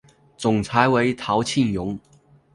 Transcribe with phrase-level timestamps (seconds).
[0.35, 1.99] 总裁为陶庆荣。